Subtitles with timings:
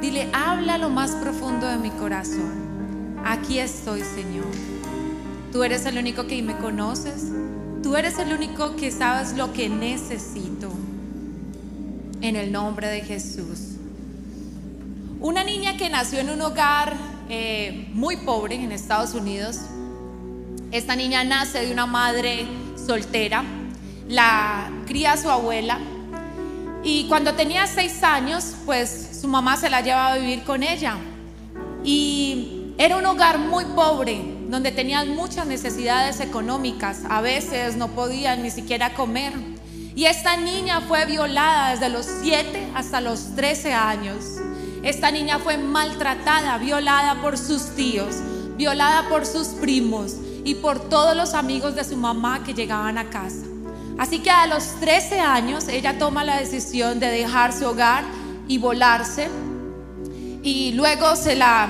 [0.00, 3.20] Dile, habla lo más profundo de mi corazón.
[3.22, 4.46] Aquí estoy, Señor.
[5.52, 7.26] Tú eres el único que me conoces.
[7.82, 10.72] Tú eres el único que sabes lo que necesito.
[12.22, 13.76] En el nombre de Jesús.
[15.20, 16.94] Una niña que nació en un hogar
[17.28, 19.58] eh, muy pobre en Estados Unidos.
[20.72, 23.44] Esta niña nace de una madre soltera.
[24.08, 25.78] La cría su abuela.
[26.82, 30.96] Y cuando tenía seis años, pues su mamá se la lleva a vivir con ella.
[31.84, 37.02] Y era un hogar muy pobre, donde tenían muchas necesidades económicas.
[37.08, 39.34] A veces no podían ni siquiera comer.
[39.94, 44.38] Y esta niña fue violada desde los 7 hasta los 13 años.
[44.82, 48.16] Esta niña fue maltratada, violada por sus tíos,
[48.56, 53.10] violada por sus primos y por todos los amigos de su mamá que llegaban a
[53.10, 53.49] casa.
[54.00, 58.02] Así que a los 13 años ella toma la decisión de dejar su hogar
[58.48, 59.28] y volarse.
[60.42, 61.68] Y luego se la,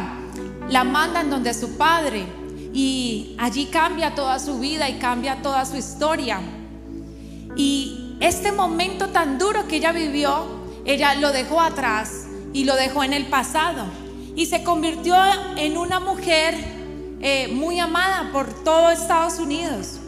[0.68, 2.24] la mandan donde su padre.
[2.72, 6.38] Y allí cambia toda su vida y cambia toda su historia.
[7.56, 10.46] Y este momento tan duro que ella vivió,
[10.84, 13.86] ella lo dejó atrás y lo dejó en el pasado.
[14.36, 15.16] Y se convirtió
[15.56, 16.54] en una mujer
[17.20, 19.99] eh, muy amada por todo Estados Unidos.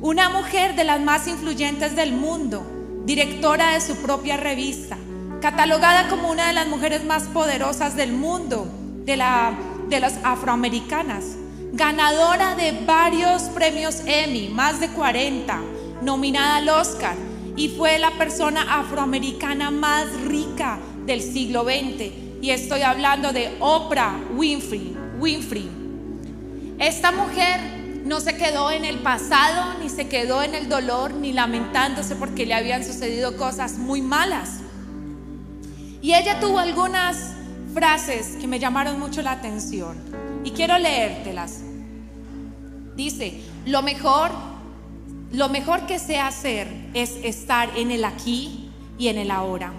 [0.00, 2.64] Una mujer de las más influyentes del mundo,
[3.04, 4.96] directora de su propia revista,
[5.40, 8.68] catalogada como una de las mujeres más poderosas del mundo,
[9.04, 11.24] de, la, de las afroamericanas,
[11.72, 15.60] ganadora de varios premios Emmy, más de 40,
[16.00, 17.16] nominada al Oscar,
[17.56, 22.12] y fue la persona afroamericana más rica del siglo XX.
[22.40, 24.96] Y estoy hablando de Oprah Winfrey.
[25.18, 25.68] Winfrey.
[26.78, 27.77] Esta mujer
[28.08, 32.46] no se quedó en el pasado, ni se quedó en el dolor, ni lamentándose porque
[32.46, 34.60] le habían sucedido cosas muy malas.
[36.00, 37.34] Y ella tuvo algunas
[37.74, 39.98] frases que me llamaron mucho la atención
[40.42, 41.60] y quiero leértelas.
[42.96, 44.30] Dice, lo mejor,
[45.30, 49.74] lo mejor que sé hacer es estar en el aquí y en el ahora.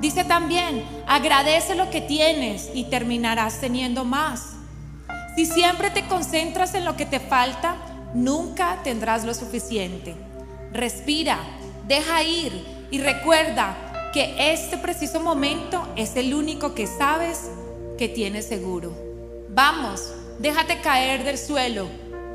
[0.00, 4.53] Dice también, agradece lo que tienes y terminarás teniendo más.
[5.36, 7.76] Si siempre te concentras en lo que te falta,
[8.14, 10.14] nunca tendrás lo suficiente.
[10.72, 11.38] Respira,
[11.88, 12.52] deja ir
[12.90, 17.50] y recuerda que este preciso momento es el único que sabes
[17.98, 18.96] que tienes seguro.
[19.48, 21.88] Vamos, déjate caer del suelo,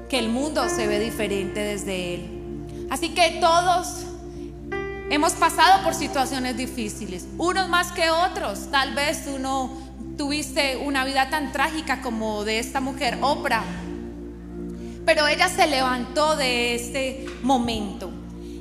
[0.09, 2.87] que el mundo se ve diferente desde él.
[2.89, 4.05] Así que todos
[5.11, 8.69] Hemos pasado por situaciones difíciles, unos más que otros.
[8.69, 9.75] Tal vez tú no
[10.19, 13.63] tuviste una vida tan trágica como de esta mujer, Oprah.
[15.05, 18.11] Pero ella se levantó de este momento.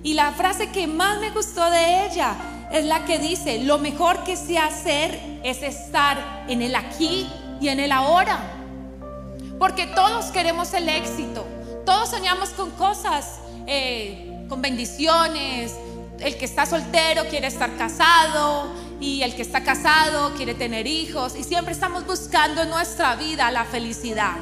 [0.05, 2.37] Y la frase que más me gustó de ella
[2.71, 7.29] es la que dice, lo mejor que sé hacer es estar en el aquí
[7.61, 8.39] y en el ahora.
[9.59, 11.45] Porque todos queremos el éxito,
[11.85, 15.75] todos soñamos con cosas, eh, con bendiciones,
[16.21, 21.35] el que está soltero quiere estar casado y el que está casado quiere tener hijos
[21.37, 24.37] y siempre estamos buscando en nuestra vida la felicidad.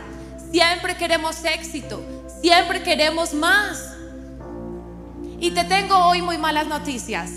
[0.50, 2.02] Siempre queremos éxito,
[2.40, 3.94] siempre queremos más.
[5.38, 7.30] Y te tengo hoy muy malas noticias.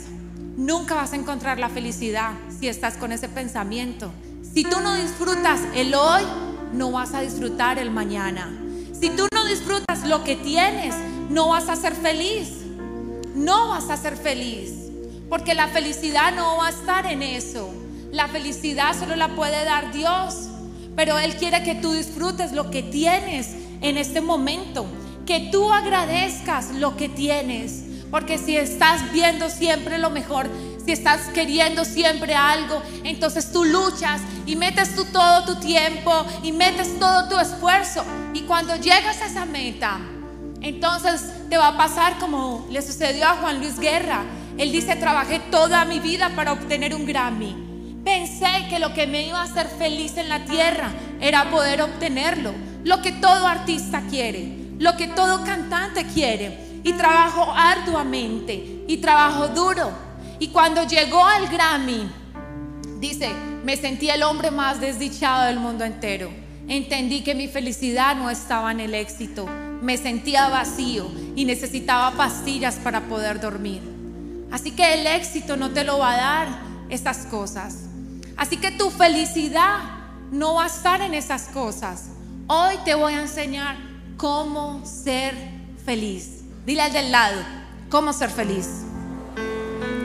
[0.56, 4.12] Nunca vas a encontrar la felicidad si estás con ese pensamiento.
[4.42, 6.24] Si tú no disfrutas el hoy,
[6.74, 8.50] no vas a disfrutar el mañana.
[9.00, 10.96] Si tú no disfrutas lo que tienes,
[11.30, 12.60] no vas a ser feliz
[13.40, 14.79] no vas a ser feliz.
[15.30, 17.72] Porque la felicidad no va a estar en eso.
[18.12, 20.50] La felicidad solo la puede dar Dios.
[20.96, 24.86] Pero Él quiere que tú disfrutes lo que tienes en este momento.
[25.26, 27.84] Que tú agradezcas lo que tienes.
[28.10, 30.50] Porque si estás viendo siempre lo mejor,
[30.84, 36.52] si estás queriendo siempre algo, entonces tú luchas y metes tú todo tu tiempo y
[36.52, 38.04] metes todo tu esfuerzo.
[38.34, 40.00] Y cuando llegas a esa meta,
[40.62, 44.24] entonces te va a pasar como le sucedió a Juan Luis Guerra.
[44.60, 47.56] Él dice, trabajé toda mi vida para obtener un Grammy.
[48.04, 50.92] Pensé que lo que me iba a hacer feliz en la tierra
[51.22, 52.54] era poder obtenerlo.
[52.84, 56.82] Lo que todo artista quiere, lo que todo cantante quiere.
[56.84, 59.92] Y trabajó arduamente y trabajó duro.
[60.40, 62.10] Y cuando llegó al Grammy,
[63.00, 63.30] dice,
[63.64, 66.30] me sentí el hombre más desdichado del mundo entero.
[66.68, 69.48] Entendí que mi felicidad no estaba en el éxito,
[69.82, 73.89] me sentía vacío y necesitaba pastillas para poder dormir.
[74.52, 76.48] Así que el éxito no te lo va a dar
[76.90, 77.76] esas cosas.
[78.36, 79.80] Así que tu felicidad
[80.32, 82.06] no va a estar en esas cosas.
[82.48, 83.78] Hoy te voy a enseñar
[84.18, 85.36] cómo ser
[85.86, 86.42] feliz.
[86.66, 87.42] Dile al del lado,
[87.90, 88.68] cómo ser feliz.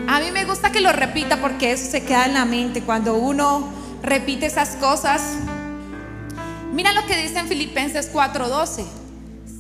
[0.09, 3.15] A mí me gusta que lo repita porque eso se queda en la mente cuando
[3.15, 3.69] uno
[4.03, 5.23] repite esas cosas.
[6.73, 8.85] Mira lo que dice en Filipenses 4:12.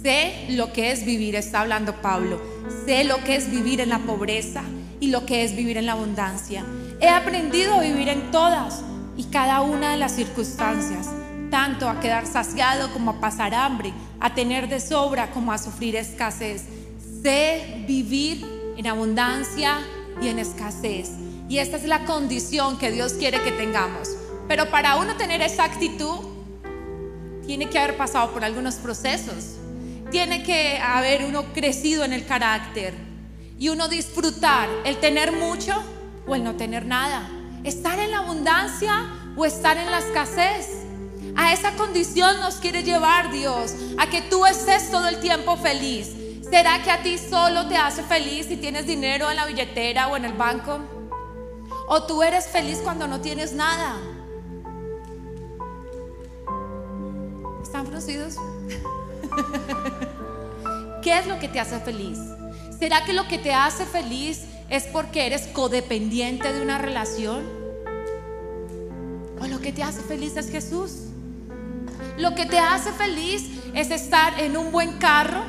[0.04, 2.38] Sé lo que es vivir, está hablando Pablo.
[2.84, 4.62] Sé lo que es vivir en la pobreza
[5.00, 6.62] y lo que es vivir en la abundancia.
[7.00, 8.82] He aprendido a vivir en todas
[9.16, 11.08] y cada una de las circunstancias,
[11.50, 15.96] tanto a quedar saciado como a pasar hambre, a tener de sobra como a sufrir
[15.96, 16.64] escasez.
[17.22, 18.44] Sé vivir
[18.76, 19.78] en abundancia
[20.20, 21.12] y en escasez.
[21.48, 24.10] Y esta es la condición que Dios quiere que tengamos.
[24.48, 26.18] Pero para uno tener esa actitud,
[27.46, 29.63] tiene que haber pasado por algunos procesos.
[30.14, 32.94] Tiene que haber uno crecido en el carácter
[33.58, 35.72] y uno disfrutar el tener mucho
[36.28, 37.28] o el no tener nada.
[37.64, 40.68] Estar en la abundancia o estar en la escasez.
[41.34, 46.12] A esa condición nos quiere llevar Dios, a que tú estés todo el tiempo feliz.
[46.48, 50.16] ¿Será que a ti solo te hace feliz si tienes dinero en la billetera o
[50.16, 50.78] en el banco?
[51.88, 53.96] ¿O tú eres feliz cuando no tienes nada?
[57.64, 58.36] ¿Están fruncidos?
[61.02, 62.18] ¿Qué es lo que te hace feliz?
[62.78, 67.44] ¿Será que lo que te hace feliz es porque eres codependiente de una relación?
[69.40, 71.04] ¿O lo que te hace feliz es Jesús?
[72.16, 75.42] Lo que te hace feliz es estar en un buen carro.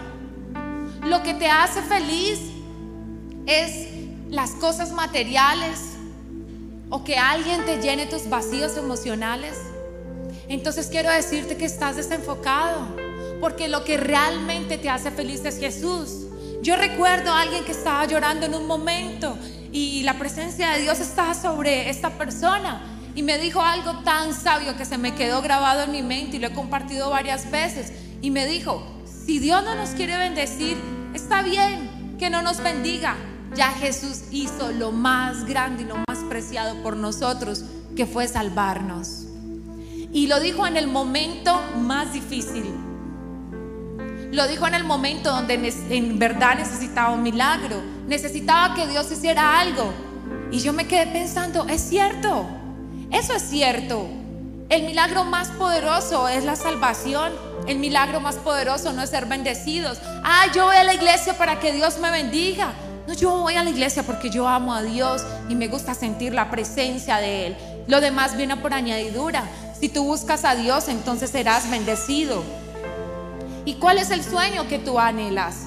[1.04, 2.40] Lo que te hace feliz
[3.46, 3.88] es
[4.30, 5.96] las cosas materiales
[6.90, 9.58] o que alguien te llene tus vacíos emocionales.
[10.48, 13.05] Entonces quiero decirte que estás desenfocado,
[13.42, 16.28] porque lo que realmente te hace feliz es Jesús.
[16.62, 19.38] Yo recuerdo a alguien que estaba llorando en un momento
[19.72, 22.82] y la presencia de Dios estaba sobre esta persona
[23.16, 26.40] y me dijo algo tan sabio que se me quedó grabado en mi mente y
[26.40, 27.94] lo he compartido varias veces.
[28.22, 28.86] Y me dijo,
[29.26, 30.78] si Dios no nos quiere bendecir,
[31.14, 33.16] está bien que no nos bendiga.
[33.56, 37.64] Ya Jesús hizo lo más grande y lo más preciado por nosotros,
[37.96, 39.28] que fue salvarnos.
[40.12, 42.66] Y lo dijo en el momento más difícil.
[44.36, 45.54] Lo dijo en el momento donde
[45.90, 47.82] en verdad necesitaba un milagro.
[48.06, 49.94] Necesitaba que Dios hiciera algo.
[50.52, 52.46] Y yo me quedé pensando, es cierto.
[53.12, 54.10] Eso es cierto.
[54.68, 57.32] El milagro más poderoso es la salvación.
[57.66, 60.00] El milagro más poderoso no es ser bendecidos.
[60.26, 62.74] Ah, yo voy a la iglesia para que Dios me bendiga.
[63.08, 66.34] No, yo voy a la iglesia porque yo amo a Dios y me gusta sentir
[66.34, 67.58] la presencia de Él.
[67.88, 69.46] Lo demás viene por añadidura.
[69.80, 72.44] Si tú buscas a Dios, entonces serás bendecido.
[73.66, 75.64] ¿Y cuál es el sueño que tú anhelas?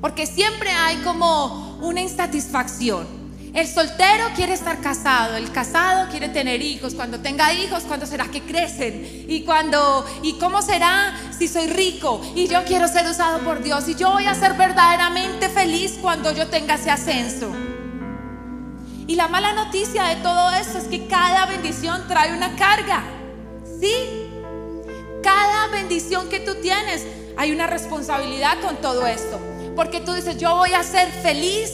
[0.00, 3.18] Porque siempre hay como una insatisfacción.
[3.54, 6.94] El soltero quiere estar casado, el casado quiere tener hijos.
[6.94, 9.24] Cuando tenga hijos, ¿cuándo será que crecen?
[9.28, 13.88] Y cuando y cómo será si soy rico y yo quiero ser usado por Dios
[13.88, 17.50] y yo voy a ser verdaderamente feliz cuando yo tenga ese ascenso.
[19.06, 23.02] Y la mala noticia de todo esto es que cada bendición trae una carga.
[23.80, 24.28] Sí,
[25.22, 27.06] cada bendición que tú tienes,
[27.38, 29.38] hay una responsabilidad con todo esto.
[29.76, 31.72] Porque tú dices, yo voy a ser feliz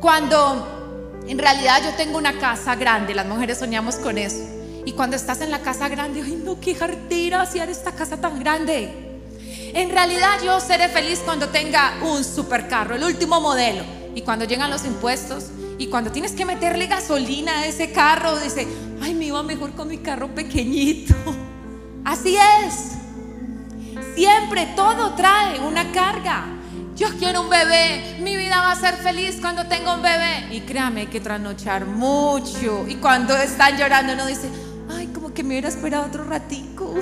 [0.00, 3.12] cuando en realidad yo tengo una casa grande.
[3.12, 4.38] Las mujeres soñamos con eso.
[4.86, 8.38] Y cuando estás en la casa grande, ay no, qué jardera hacer esta casa tan
[8.38, 9.20] grande.
[9.74, 13.82] En realidad yo seré feliz cuando tenga un supercarro, el último modelo.
[14.14, 18.68] Y cuando llegan los impuestos y cuando tienes que meterle gasolina a ese carro, dice,
[19.02, 21.16] ay, me iba mejor con mi carro pequeñito.
[22.04, 22.93] Así es.
[24.14, 26.44] Siempre todo trae una carga.
[26.94, 30.54] Yo quiero un bebé, mi vida va a ser feliz cuando tenga un bebé.
[30.54, 32.86] Y créame, hay que trasnochar mucho.
[32.86, 34.48] Y cuando están llorando, uno dice,
[34.88, 36.94] ay, como que me hubiera esperado otro ratico.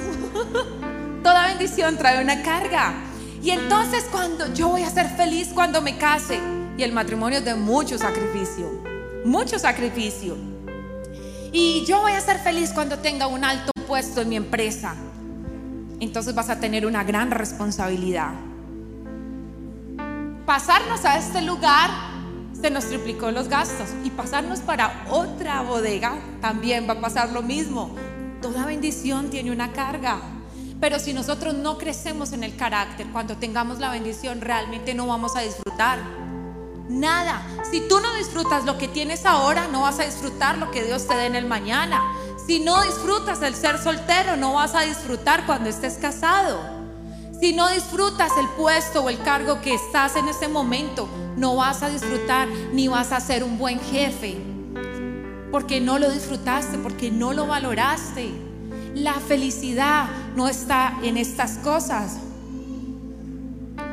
[1.22, 2.94] Toda bendición trae una carga.
[3.42, 6.40] Y entonces cuando yo voy a ser feliz cuando me case.
[6.78, 8.82] Y el matrimonio es de mucho sacrificio.
[9.26, 10.38] Mucho sacrificio.
[11.52, 14.96] Y yo voy a ser feliz cuando tenga un alto puesto en mi empresa.
[16.02, 18.32] Entonces vas a tener una gran responsabilidad.
[20.44, 21.90] Pasarnos a este lugar
[22.60, 27.42] se nos triplicó los gastos y pasarnos para otra bodega también va a pasar lo
[27.42, 27.94] mismo.
[28.40, 30.18] Toda bendición tiene una carga.
[30.80, 35.36] Pero si nosotros no crecemos en el carácter, cuando tengamos la bendición realmente no vamos
[35.36, 36.00] a disfrutar.
[36.88, 37.46] Nada.
[37.70, 41.06] Si tú no disfrutas lo que tienes ahora, no vas a disfrutar lo que Dios
[41.06, 42.02] te dé en el mañana.
[42.46, 46.60] Si no disfrutas el ser soltero, no vas a disfrutar cuando estés casado.
[47.40, 51.82] Si no disfrutas el puesto o el cargo que estás en ese momento, no vas
[51.82, 54.36] a disfrutar ni vas a ser un buen jefe.
[55.52, 58.30] Porque no lo disfrutaste, porque no lo valoraste.
[58.94, 62.16] La felicidad no está en estas cosas.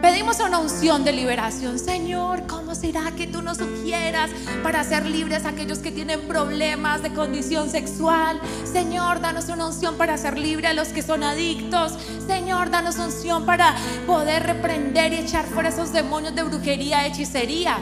[0.01, 1.77] Pedimos una unción de liberación.
[1.77, 4.29] Señor, ¿cómo será que tú nos sugieras
[4.63, 8.39] para hacer libres a aquellos que tienen problemas de condición sexual?
[8.63, 11.97] Señor, danos una unción para hacer libre a los que son adictos.
[12.25, 13.75] Señor, danos unción para
[14.07, 17.77] poder reprender y echar fuera esos demonios de brujería, hechicería.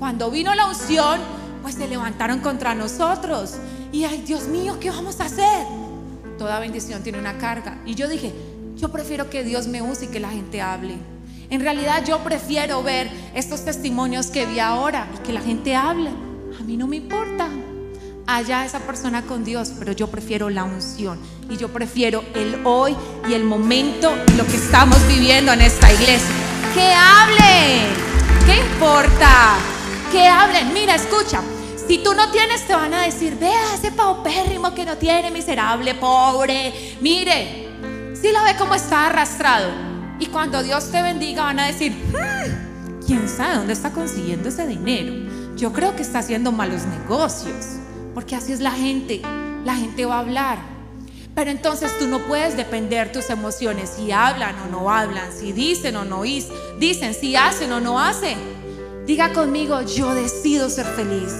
[0.00, 1.20] Cuando vino la unción,
[1.62, 3.54] pues se levantaron contra nosotros.
[3.92, 5.64] Y ay, Dios mío, ¿qué vamos a hacer?
[6.38, 7.80] Toda bendición tiene una carga.
[7.86, 8.34] Y yo dije,
[8.74, 11.11] yo prefiero que Dios me use y que la gente hable.
[11.52, 16.08] En realidad yo prefiero ver estos testimonios que vi ahora y que la gente hable.
[16.08, 17.46] A mí no me importa.
[18.26, 21.18] Allá esa persona con Dios, pero yo prefiero la unción
[21.50, 22.96] y yo prefiero el hoy
[23.28, 26.34] y el momento lo que estamos viviendo en esta iglesia.
[26.72, 27.82] Que hablen.
[28.46, 29.58] ¿Qué importa?
[30.10, 30.72] Que hablen.
[30.72, 31.42] Mira, escucha.
[31.86, 35.96] Si tú no tienes, te van a decir, vea ese paupérrimo que no tiene, miserable,
[35.96, 36.96] pobre.
[37.02, 37.68] Mire,
[38.14, 39.91] si lo ve como está arrastrado.
[40.22, 44.68] Y cuando Dios te bendiga van a decir, hmm, ¿quién sabe dónde está consiguiendo ese
[44.68, 45.12] dinero?
[45.56, 47.66] Yo creo que está haciendo malos negocios,
[48.14, 49.20] porque así es la gente.
[49.64, 50.58] La gente va a hablar.
[51.34, 55.96] Pero entonces tú no puedes depender tus emociones, si hablan o no hablan, si dicen
[55.96, 58.38] o no dicen, si hacen o no hacen.
[59.04, 61.34] Diga conmigo, yo decido ser feliz.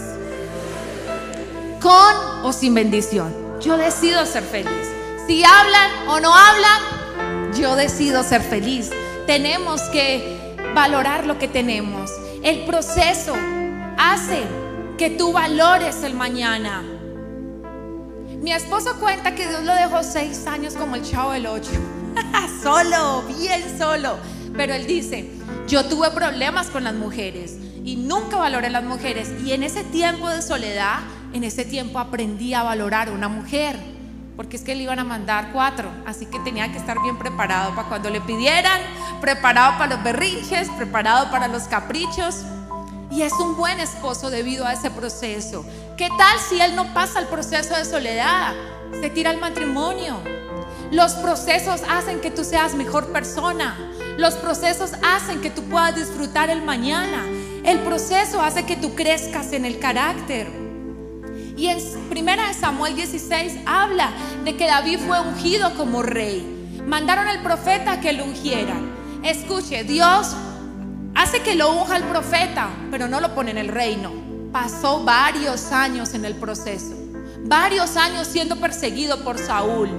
[1.80, 3.32] Con o sin bendición.
[3.60, 4.88] Yo decido ser feliz.
[5.28, 7.01] Si hablan o no hablan,
[7.54, 8.90] yo decido ser feliz.
[9.26, 12.10] Tenemos que valorar lo que tenemos.
[12.42, 13.34] El proceso
[13.98, 14.42] hace
[14.98, 16.82] que tú valores el mañana.
[18.40, 21.70] Mi esposo cuenta que Dios lo dejó seis años como el chavo del ocho.
[22.62, 24.16] solo, bien solo.
[24.56, 25.30] Pero él dice,
[25.68, 29.30] yo tuve problemas con las mujeres y nunca valoré las mujeres.
[29.44, 30.98] Y en ese tiempo de soledad,
[31.32, 33.91] en ese tiempo aprendí a valorar a una mujer
[34.36, 37.74] porque es que le iban a mandar cuatro, así que tenía que estar bien preparado
[37.74, 38.80] para cuando le pidieran,
[39.20, 42.44] preparado para los berrinches, preparado para los caprichos.
[43.10, 45.66] Y es un buen esposo debido a ese proceso.
[45.98, 48.54] ¿Qué tal si él no pasa el proceso de soledad?
[49.00, 50.18] Se tira al matrimonio.
[50.90, 53.76] Los procesos hacen que tú seas mejor persona.
[54.16, 57.24] Los procesos hacen que tú puedas disfrutar el mañana.
[57.64, 60.61] El proceso hace que tú crezcas en el carácter.
[61.56, 61.78] Y en
[62.08, 64.10] primera Samuel 16 habla
[64.44, 66.80] de que David fue ungido como rey.
[66.86, 68.90] Mandaron al profeta que lo ungieran.
[69.22, 70.34] Escuche, Dios
[71.14, 74.12] hace que lo unja el profeta, pero no lo pone en el reino.
[74.50, 76.94] Pasó varios años en el proceso.
[77.44, 79.90] Varios años siendo perseguido por Saúl.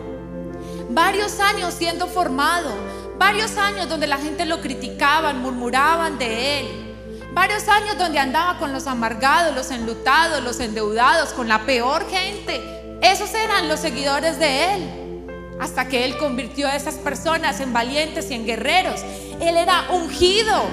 [0.89, 2.71] Varios años siendo formado.
[3.17, 6.92] Varios años donde la gente lo criticaban, murmuraban de él.
[7.33, 12.61] Varios años donde andaba con los amargados, los enlutados, los endeudados, con la peor gente.
[13.01, 15.57] Esos eran los seguidores de él.
[15.59, 19.01] Hasta que él convirtió a esas personas en valientes y en guerreros.
[19.41, 20.63] Él era ungido,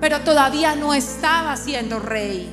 [0.00, 2.48] pero todavía no estaba siendo rey.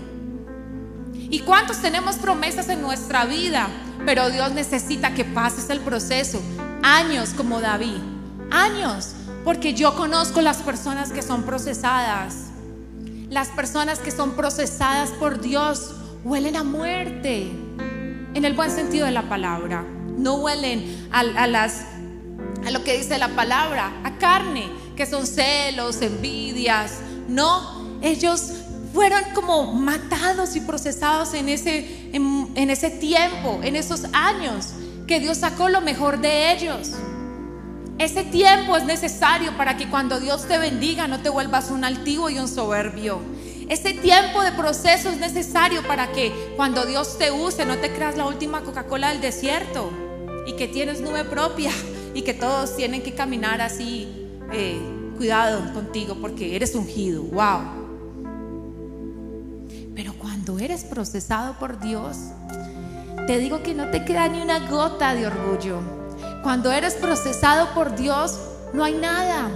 [1.13, 3.67] ¿Y cuántos tenemos promesas en nuestra vida?
[4.07, 6.41] Pero Dios necesita que pases el proceso.
[6.81, 7.97] Años como David.
[8.49, 9.13] Años.
[9.43, 12.44] Porque yo conozco las personas que son procesadas
[13.29, 17.51] las personas que son procesadas por Dios huelen a muerte,
[18.33, 19.83] en el buen sentido de la palabra.
[20.17, 21.85] No huelen a, las,
[22.65, 26.99] a lo que dice la palabra, a carne, que son celos, envidias.
[27.27, 28.51] No, ellos
[28.93, 34.69] fueron como matados y procesados en ese, en ese tiempo, en esos años,
[35.07, 36.91] que Dios sacó lo mejor de ellos.
[37.97, 42.29] Ese tiempo es necesario para que cuando Dios te bendiga no te vuelvas un altivo
[42.29, 43.19] y un soberbio.
[43.69, 48.17] Ese tiempo de proceso es necesario para que cuando Dios te use no te creas
[48.17, 49.91] la última Coca-Cola del desierto
[50.45, 51.71] y que tienes nube propia
[52.13, 54.77] y que todos tienen que caminar así, eh,
[55.15, 57.23] cuidado contigo porque eres ungido.
[57.23, 57.61] Wow.
[59.95, 62.17] Pero cuando eres procesado por Dios,
[63.25, 66.04] te digo que no te queda ni una gota de orgullo
[66.45, 68.37] cuando eres procesado por Dios,
[68.71, 69.49] no hay nada.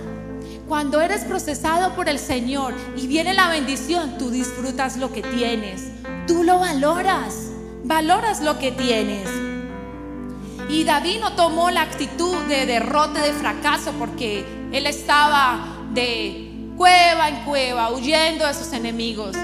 [0.68, 5.92] Cuando eres procesado por el Señor y viene la bendición, tú disfrutas lo que tienes.
[6.26, 7.52] Tú lo valoras.
[7.84, 9.30] Valoras lo que tienes.
[10.68, 17.30] Y David no tomó la actitud de derrote, de fracaso, porque él estaba de cueva
[17.30, 19.36] en cueva, huyendo de sus enemigos.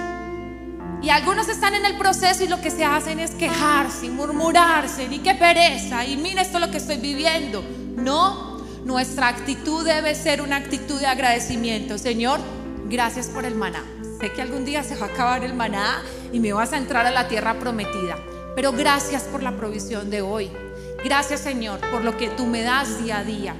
[1.06, 5.20] Y algunos están en el proceso y lo que se hacen es quejarse, murmurarse, y
[5.20, 7.64] qué pereza, y mira esto lo que estoy viviendo.
[7.96, 12.00] No, nuestra actitud debe ser una actitud de agradecimiento.
[12.00, 12.40] Señor,
[12.90, 13.84] gracias por el maná.
[14.20, 16.02] Sé que algún día se va a acabar el maná
[16.34, 18.18] y me vas a entrar a la tierra prometida.
[18.56, 20.50] Pero gracias por la provisión de hoy.
[21.04, 23.56] Gracias Señor por lo que tú me das día a día.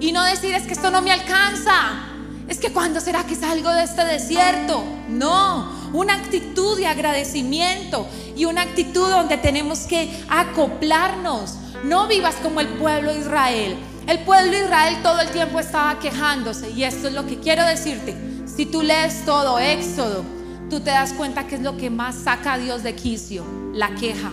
[0.00, 2.09] Y no decir es que esto no me alcanza.
[2.50, 4.82] Es que cuando será que salgo de este desierto?
[5.08, 11.54] No, una actitud de agradecimiento y una actitud donde tenemos que acoplarnos.
[11.84, 13.76] No vivas como el pueblo de Israel.
[14.08, 17.64] El pueblo de Israel todo el tiempo estaba quejándose y esto es lo que quiero
[17.64, 18.16] decirte.
[18.46, 20.24] Si tú lees todo Éxodo,
[20.68, 23.94] tú te das cuenta que es lo que más saca a Dios de quicio, la
[23.94, 24.32] queja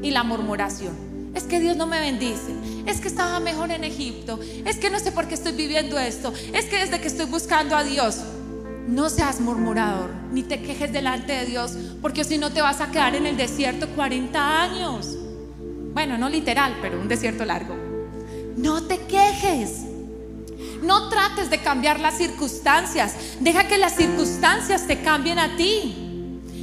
[0.00, 1.07] y la murmuración.
[1.34, 2.54] Es que Dios no me bendice.
[2.86, 4.38] Es que estaba mejor en Egipto.
[4.64, 6.32] Es que no sé por qué estoy viviendo esto.
[6.52, 8.18] Es que desde que estoy buscando a Dios,
[8.88, 12.90] no seas murmurador, ni te quejes delante de Dios, porque si no te vas a
[12.90, 15.16] quedar en el desierto 40 años.
[15.92, 17.76] Bueno, no literal, pero un desierto largo.
[18.56, 19.82] No te quejes.
[20.82, 23.14] No trates de cambiar las circunstancias.
[23.40, 25.94] Deja que las circunstancias te cambien a ti.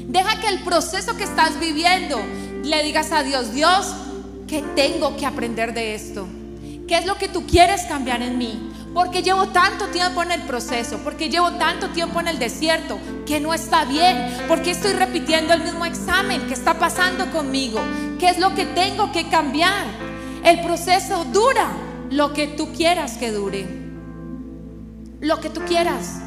[0.08, 2.20] Deja que el proceso que estás viviendo
[2.64, 3.94] le digas a Dios, Dios,
[4.48, 6.28] ¿qué tengo que aprender de esto?
[6.88, 8.72] ¿Qué es lo que tú quieres cambiar en mí?
[8.94, 13.40] Porque llevo tanto tiempo en el proceso, porque llevo tanto tiempo en el desierto, que
[13.40, 17.82] no está bien, porque estoy repitiendo el mismo examen, ¿qué está pasando conmigo?
[18.20, 19.86] ¿Qué es lo que tengo que cambiar?
[20.44, 21.72] El proceso dura
[22.12, 23.68] lo que tú quieras que dure,
[25.20, 26.22] lo que tú quieras.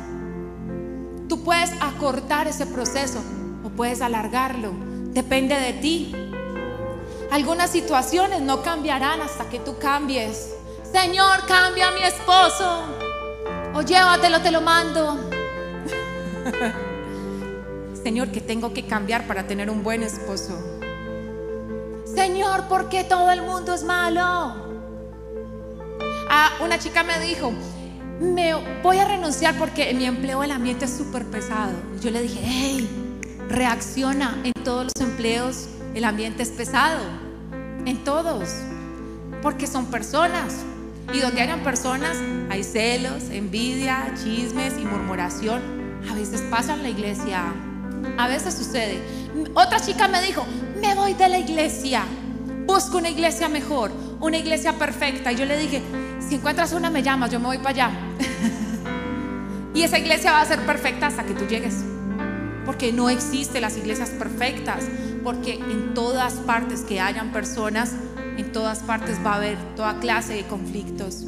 [1.29, 3.23] Tú puedes acortar ese proceso
[3.65, 4.73] o puedes alargarlo,
[5.13, 6.28] depende de ti.
[7.31, 10.55] Algunas situaciones no cambiarán hasta que tú cambies.
[10.91, 12.85] Señor, cambia a mi esposo.
[13.75, 15.19] O llévatelo, te lo mando.
[18.03, 20.59] Señor, que tengo que cambiar para tener un buen esposo.
[22.07, 24.23] Señor, ¿por qué todo el mundo es malo?
[26.31, 27.53] Ah, una chica me dijo,
[28.21, 31.75] me voy a renunciar porque en mi empleo el ambiente es súper pesado.
[32.01, 32.89] Yo le dije, hey,
[33.51, 34.41] reacciona.
[34.45, 37.01] En todos los empleos el ambiente es pesado.
[37.85, 38.51] En todos.
[39.43, 40.55] Porque son personas.
[41.13, 42.17] Y donde hayan personas,
[42.51, 45.63] hay celos, envidia, chismes y murmuración.
[46.11, 47.45] A veces pasa en la iglesia.
[48.19, 49.01] A veces sucede.
[49.55, 50.47] Otra chica me dijo,
[50.81, 52.05] me voy de la iglesia.
[52.67, 53.91] Busco una iglesia mejor,
[54.21, 55.33] una iglesia perfecta.
[55.33, 55.83] Y yo le dije,
[56.21, 57.91] si encuentras una, me llamas, yo me voy para allá.
[59.75, 61.77] y esa iglesia va a ser perfecta hasta que tú llegues.
[62.67, 64.85] Porque no existen las iglesias perfectas.
[65.23, 67.95] Porque en todas partes que hayan personas,
[68.37, 71.25] en todas partes va a haber toda clase de conflictos.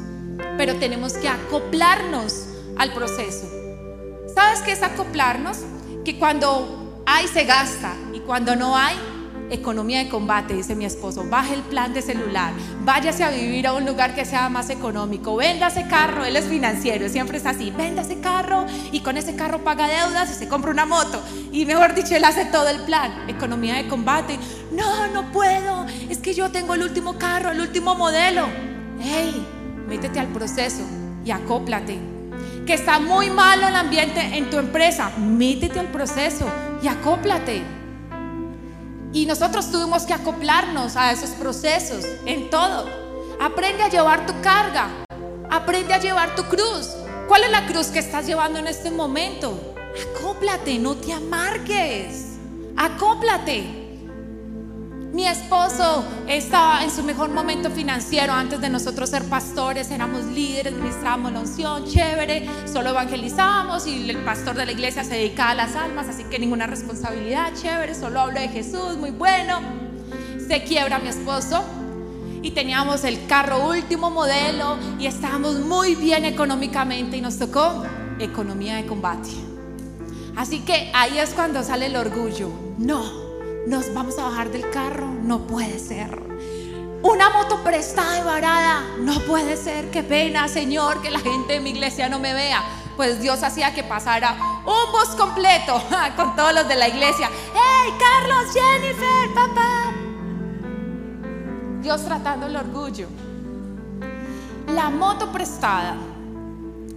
[0.57, 3.47] Pero tenemos que acoplarnos al proceso.
[4.33, 5.59] ¿Sabes qué es acoplarnos?
[6.05, 8.95] Que cuando hay se gasta y cuando no hay
[9.51, 11.25] economía de combate, dice mi esposo.
[11.29, 15.35] Baje el plan de celular, váyase a vivir a un lugar que sea más económico,
[15.35, 19.35] venda ese carro, él es financiero, siempre es así, venda ese carro y con ese
[19.35, 21.21] carro paga deudas y se compra una moto.
[21.51, 24.39] Y mejor dicho, él hace todo el plan, economía de combate.
[24.71, 28.47] No, no puedo, es que yo tengo el último carro, el último modelo.
[29.01, 29.45] Hey,
[29.87, 30.83] métete al proceso
[31.25, 31.99] y acóplate.
[32.65, 36.47] Que está muy malo el ambiente en tu empresa, métete al proceso
[36.81, 37.80] y acóplate.
[39.13, 42.85] Y nosotros tuvimos que acoplarnos a esos procesos en todo.
[43.41, 44.87] Aprende a llevar tu carga.
[45.49, 46.91] Aprende a llevar tu cruz.
[47.27, 49.75] ¿Cuál es la cruz que estás llevando en este momento?
[50.15, 52.37] Acóplate, no te amargues.
[52.77, 53.80] Acóplate.
[55.13, 60.71] Mi esposo estaba en su mejor momento financiero antes de nosotros ser pastores, éramos líderes,
[60.71, 65.55] ministrábamos la unción, chévere, solo evangelizábamos y el pastor de la iglesia se dedicaba a
[65.55, 69.59] las almas, así que ninguna responsabilidad, chévere, solo hablo de Jesús, muy bueno.
[70.47, 71.61] Se quiebra mi esposo
[72.41, 77.83] y teníamos el carro último modelo y estábamos muy bien económicamente y nos tocó
[78.17, 79.29] economía de combate.
[80.37, 82.49] Así que ahí es cuando sale el orgullo.
[82.77, 83.30] No,
[83.67, 86.21] nos vamos a bajar del carro, no puede ser.
[87.03, 91.59] Una moto prestada y varada, no puede ser, qué pena, Señor, que la gente de
[91.59, 92.63] mi iglesia no me vea.
[92.95, 95.81] Pues Dios hacía que pasara un bus completo
[96.15, 97.29] con todos los de la iglesia.
[97.53, 99.93] ¡Hey, Carlos, Jennifer, papá!
[101.81, 103.07] Dios tratando el orgullo.
[104.67, 105.95] La moto prestada.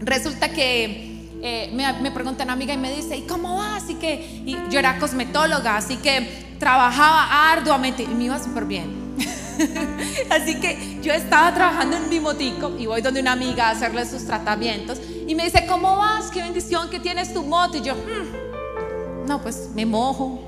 [0.00, 1.13] Resulta que
[1.46, 3.76] eh, me, pregunta una amiga y me dice, ¿y cómo va?
[3.76, 9.14] Así que yo era cosmetóloga, así que trabajaba arduamente y me iba súper bien.
[10.30, 14.06] así que yo estaba trabajando en mi motico y voy donde una amiga a hacerle
[14.06, 16.30] sus tratamientos y me dice, ¿cómo vas?
[16.30, 17.76] Qué bendición que tienes tu moto.
[17.76, 20.40] Y yo, hmm, no, pues me mojo.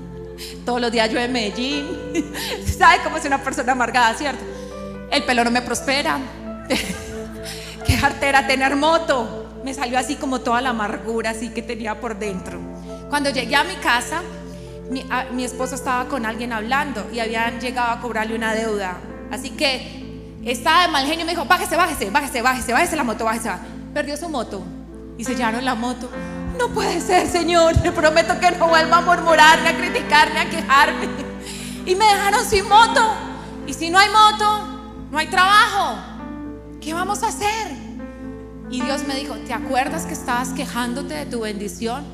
[0.64, 1.86] Todos los días yo en Medellín.
[2.78, 4.42] ¿Sabe cómo es una persona amargada, cierto?
[5.10, 6.18] El pelo no me prospera.
[7.86, 12.18] Qué artera tener moto me salió así como toda la amargura así que tenía por
[12.18, 12.58] dentro.
[13.08, 14.22] Cuando llegué a mi casa,
[15.32, 18.98] mi, esposo estaba con alguien hablando y habían llegado a cobrarle una deuda.
[19.30, 23.04] Así que estaba de mal genio y me dijo, bájese, bájese, bájese, bájese, bájese la
[23.04, 23.50] moto, bájese.
[23.94, 24.62] Perdió su moto.
[25.18, 26.10] y sellaron la moto.
[26.58, 27.76] No puede ser, Señor.
[27.82, 31.08] Le prometo que no vuelva a murmurarme, a criticarme, a quejarme.
[31.84, 33.14] Y me dejaron sin moto.
[33.66, 34.66] Y si no hay moto,
[35.10, 35.98] no hay trabajo.
[36.80, 37.81] ¿Qué vamos a hacer?
[38.72, 42.04] Y Dios me dijo, ¿te acuerdas que estabas quejándote de tu bendición?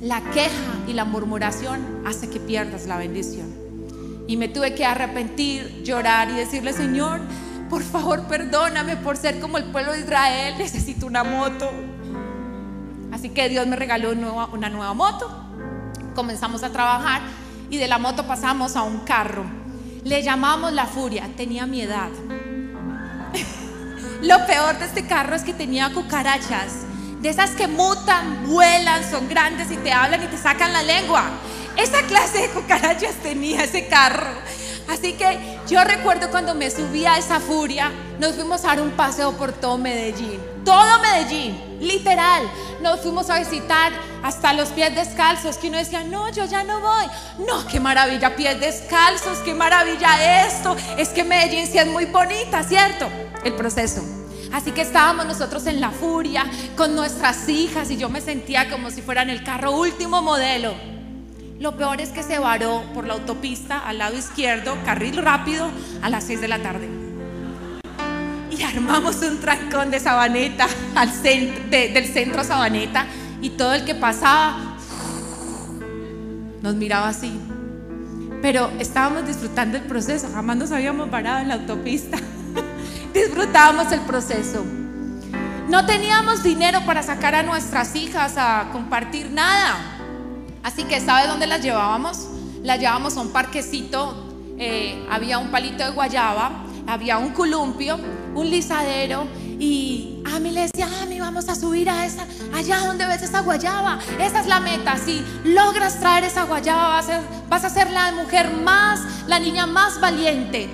[0.00, 0.50] La queja
[0.88, 3.46] y la murmuración hace que pierdas la bendición.
[4.26, 7.20] Y me tuve que arrepentir, llorar y decirle, Señor,
[7.70, 11.70] por favor perdóname por ser como el pueblo de Israel, necesito una moto.
[13.12, 15.30] Así que Dios me regaló una nueva moto.
[16.16, 17.22] Comenzamos a trabajar
[17.70, 19.44] y de la moto pasamos a un carro.
[20.02, 22.10] Le llamamos la furia, tenía mi edad.
[24.22, 26.86] Lo peor de este carro es que tenía cucarachas,
[27.20, 31.24] de esas que mutan, vuelan, son grandes y te hablan y te sacan la lengua.
[31.76, 34.30] Esa clase de cucarachas tenía ese carro.
[34.88, 38.90] Así que yo recuerdo cuando me subí a esa furia, nos fuimos a dar un
[38.90, 40.40] paseo por todo Medellín.
[40.64, 42.42] Todo Medellín, literal.
[42.80, 43.92] Nos fuimos a visitar
[44.22, 47.06] hasta los pies descalzos, que uno decía, no, yo ya no voy.
[47.46, 50.76] No, qué maravilla, pies descalzos, qué maravilla esto.
[50.96, 53.08] Es que Medellín sí es muy bonita, ¿cierto?
[53.44, 54.02] El proceso.
[54.52, 56.44] Así que estábamos nosotros en la furia
[56.76, 60.91] con nuestras hijas y yo me sentía como si fuera en el carro último modelo.
[61.60, 65.70] Lo peor es que se varó por la autopista al lado izquierdo, carril rápido,
[66.02, 66.88] a las 6 de la tarde.
[68.50, 73.06] Y armamos un trancón de Sabaneta, al del centro Sabaneta,
[73.40, 74.72] y todo el que pasaba
[76.62, 77.32] nos miraba así.
[78.40, 82.18] Pero estábamos disfrutando el proceso, jamás nos habíamos parado en la autopista.
[83.14, 84.64] Disfrutábamos el proceso.
[85.68, 89.91] No teníamos dinero para sacar a nuestras hijas a compartir nada.
[90.62, 92.28] Así que, ¿sabe dónde las llevábamos?
[92.62, 94.14] Las llevábamos a un parquecito,
[94.58, 97.98] eh, había un palito de guayaba, había un columpio,
[98.34, 99.26] un lisadero
[99.58, 103.22] y a mí le decía, a mí vamos a subir a esa, allá donde ves
[103.22, 103.98] esa guayaba.
[104.20, 104.96] Esa es la meta.
[104.96, 109.38] Si logras traer esa guayaba, vas a, ser, vas a ser la mujer más, la
[109.38, 110.68] niña más valiente.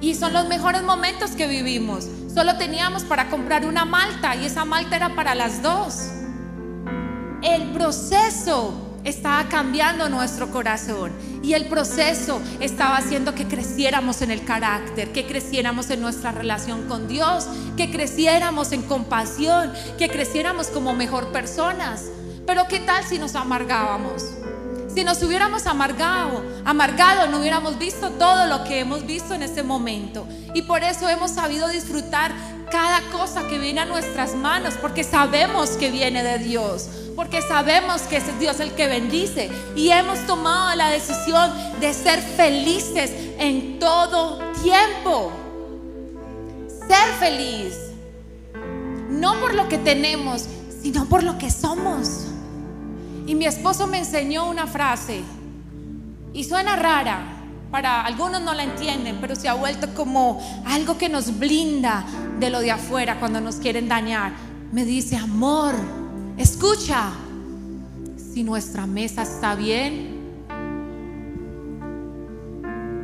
[0.00, 2.06] Y son los mejores momentos que vivimos.
[2.32, 6.10] Solo teníamos para comprar una malta y esa malta era para las dos.
[7.42, 14.44] El proceso estaba cambiando nuestro corazón y el proceso estaba haciendo que creciéramos en el
[14.44, 20.94] carácter, que creciéramos en nuestra relación con Dios, que creciéramos en compasión, que creciéramos como
[20.94, 22.04] mejor personas.
[22.46, 24.24] Pero ¿qué tal si nos amargábamos?
[24.94, 29.62] Si nos hubiéramos amargado, amargado, no hubiéramos visto todo lo que hemos visto en este
[29.62, 30.26] momento.
[30.54, 32.32] Y por eso hemos sabido disfrutar
[32.70, 38.02] cada cosa que viene a nuestras manos, porque sabemos que viene de Dios porque sabemos
[38.02, 41.50] que es Dios el que bendice y hemos tomado la decisión
[41.80, 45.32] de ser felices en todo tiempo.
[46.68, 47.74] Ser feliz,
[49.10, 50.46] no por lo que tenemos,
[50.80, 52.28] sino por lo que somos.
[53.26, 55.22] Y mi esposo me enseñó una frase
[56.32, 57.37] y suena rara,
[57.70, 62.04] para algunos no la entienden, pero se ha vuelto como algo que nos blinda
[62.38, 64.32] de lo de afuera cuando nos quieren dañar.
[64.72, 65.74] Me dice, amor,
[66.38, 67.10] Escucha,
[68.32, 70.20] si nuestra mesa está bien,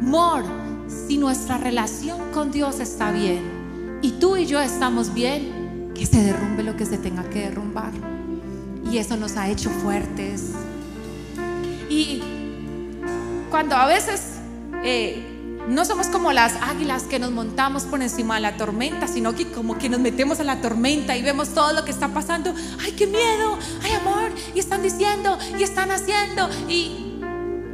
[0.01, 0.45] amor,
[0.87, 6.23] si nuestra relación con Dios está bien y tú y yo estamos bien, que se
[6.23, 7.91] derrumbe lo que se tenga que derrumbar.
[8.89, 10.53] Y eso nos ha hecho fuertes.
[11.91, 12.23] Y
[13.51, 14.34] cuando a veces
[14.85, 15.35] eh,
[15.69, 19.51] no somos como las águilas que nos montamos por encima de la tormenta, sino que
[19.51, 22.55] como que nos metemos a la tormenta y vemos todo lo que está pasando.
[22.85, 23.59] ¡Ay, qué miedo!
[23.83, 24.31] ¡Ay, amor!
[24.55, 26.51] Y están diciendo, y están haciendo.
[26.69, 27.19] Y,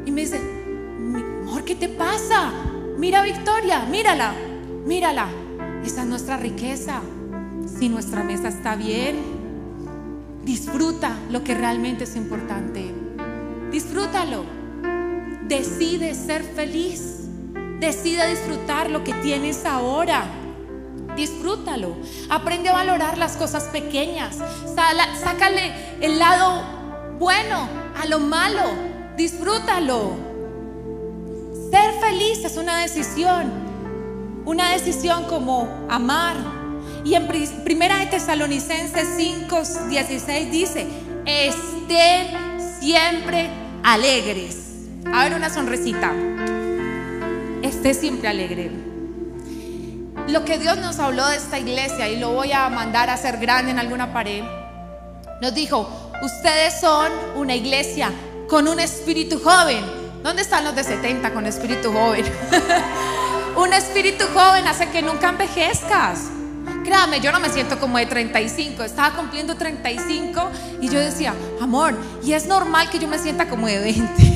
[0.07, 2.53] y me dice, amor, ¿qué te pasa?
[2.97, 4.35] Mira Victoria, mírala,
[4.87, 5.27] mírala.
[5.85, 7.01] Esa es nuestra riqueza.
[7.79, 9.17] Si nuestra mesa está bien,
[10.45, 12.95] disfruta lo que realmente es importante.
[13.73, 14.60] Disfrútalo.
[15.51, 17.27] Decide ser feliz.
[17.81, 20.25] Decide disfrutar lo que tienes ahora.
[21.17, 21.97] Disfrútalo.
[22.29, 24.39] Aprende a valorar las cosas pequeñas.
[24.77, 26.63] Sácale el lado
[27.19, 27.69] bueno
[28.01, 28.63] a lo malo.
[29.17, 30.13] Disfrútalo.
[31.73, 33.51] Ser feliz es una decisión.
[34.45, 36.37] Una decisión como amar.
[37.05, 37.27] Y en
[37.65, 40.87] Primera de Tesalonicenses 5, 16 dice,
[41.27, 43.51] estén siempre
[43.83, 44.70] alegres.
[45.07, 46.13] A ver una sonrisita
[47.63, 48.71] esté siempre alegre.
[50.29, 53.39] Lo que Dios nos habló de esta iglesia, y lo voy a mandar a hacer
[53.39, 54.45] grande en alguna pared,
[55.41, 55.89] nos dijo,
[56.23, 58.11] ustedes son una iglesia
[58.49, 59.83] con un espíritu joven.
[60.23, 62.25] ¿Dónde están los de 70 con espíritu joven?
[63.57, 66.31] un espíritu joven hace que nunca envejezcas,
[66.85, 71.95] Créame, yo no me siento como de 35, estaba cumpliendo 35 y yo decía, amor,
[72.25, 74.30] y es normal que yo me sienta como de 20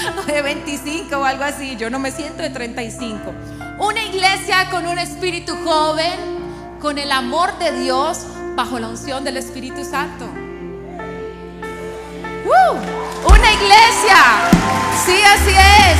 [0.26, 3.32] de 25 o algo así, yo no me siento de 35.
[3.78, 9.36] Una iglesia con un espíritu joven, con el amor de Dios bajo la unción del
[9.36, 10.26] Espíritu Santo.
[13.26, 14.16] Una iglesia,
[15.04, 15.98] sí, así es.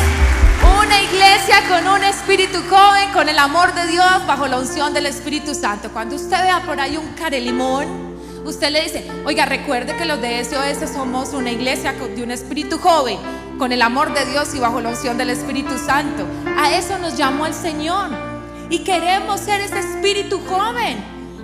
[0.79, 5.07] Una iglesia con un espíritu joven, con el amor de Dios, bajo la unción del
[5.07, 5.91] Espíritu Santo.
[5.91, 8.10] Cuando usted vea por ahí un carelimón,
[8.45, 12.79] usted le dice, oiga, recuerde que los de SOS somos una iglesia de un espíritu
[12.79, 13.19] joven,
[13.59, 16.27] con el amor de Dios y bajo la unción del Espíritu Santo.
[16.59, 18.09] A eso nos llamó el Señor.
[18.71, 20.97] Y queremos ser ese espíritu joven.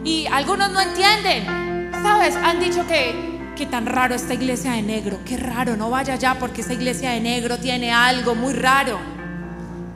[0.04, 1.90] Y algunos no entienden.
[2.02, 2.36] ¿Sabes?
[2.36, 6.36] Han dicho que qué tan raro esta iglesia de negro, qué raro, no vaya allá
[6.38, 8.98] porque esa iglesia de negro tiene algo muy raro.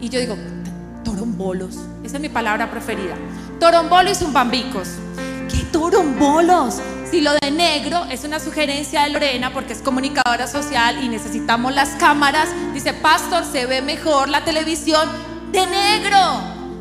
[0.01, 0.37] Y yo digo,
[1.05, 3.15] torombolos, esa es mi palabra preferida.
[3.61, 4.89] Torombolos y zumbambicos.
[5.71, 6.81] ¿Qué torombolos?
[7.09, 11.73] Si lo de negro es una sugerencia de Lorena porque es comunicadora social y necesitamos
[11.73, 15.09] las cámaras, dice, pastor, se ve mejor la televisión
[15.53, 16.19] de negro.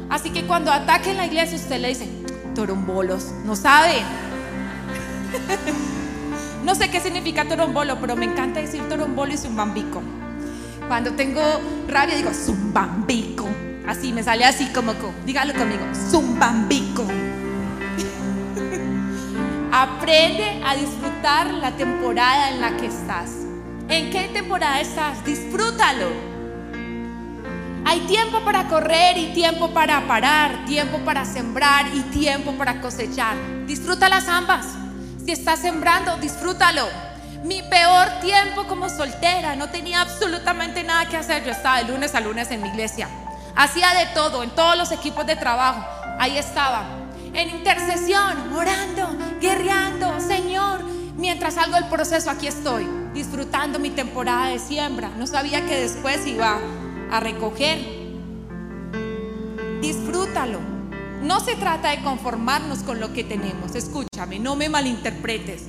[0.10, 2.10] Así que cuando ataquen la iglesia usted le dice,
[2.56, 3.94] torombolos, no sabe.
[6.64, 10.04] No sé qué significa torombolo, pero me encanta decir torombolo y zumbambico.
[10.88, 11.42] Cuando tengo
[11.88, 13.48] rabia digo zumbambico.
[13.88, 14.94] Así me sale así como,
[15.26, 17.06] dígalo conmigo, zumbambico.
[19.72, 23.30] Aprende a disfrutar la temporada en la que estás.
[23.88, 25.24] ¿En qué temporada estás?
[25.24, 26.08] Disfrútalo.
[27.86, 33.36] Hay tiempo para correr y tiempo para parar, tiempo para sembrar y tiempo para cosechar.
[33.68, 34.66] Disfruta las ambas.
[35.24, 36.88] Si estás sembrando, disfrútalo.
[37.44, 41.46] Mi peor tiempo como soltera, no tenía absolutamente nada que hacer.
[41.46, 43.08] Yo estaba de lunes a lunes en mi iglesia.
[43.56, 45.86] Hacía de todo, en todos los equipos de trabajo.
[46.20, 46.99] Ahí estaba.
[47.40, 50.84] En intercesión, orando, guerreando, Señor.
[51.16, 55.10] Mientras salgo del proceso, aquí estoy, disfrutando mi temporada de siembra.
[55.18, 56.60] No sabía que después iba
[57.10, 57.80] a recoger.
[59.80, 60.60] Disfrútalo.
[61.24, 63.74] No se trata de conformarnos con lo que tenemos.
[63.74, 65.64] Escúchame, no me malinterpretes.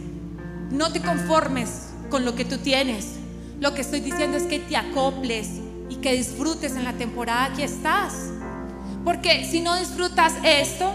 [0.73, 3.15] No te conformes con lo que tú tienes.
[3.61, 7.63] Lo que estoy diciendo es que te acoples y que disfrutes en la temporada que
[7.63, 8.31] estás.
[9.05, 10.93] Porque si no disfrutas esto,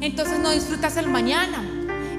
[0.00, 1.62] entonces no disfrutas el mañana.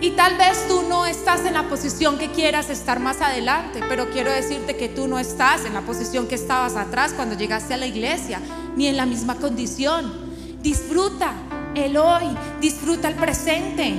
[0.02, 4.10] Y tal vez tú no estás en la posición que quieras estar más adelante, pero
[4.10, 7.78] quiero decirte que tú no estás en la posición que estabas atrás cuando llegaste a
[7.78, 8.39] la iglesia,
[8.76, 10.12] ni en la misma condición.
[10.63, 11.34] Disfruta
[11.76, 12.26] el hoy,
[12.60, 13.96] disfruta el presente.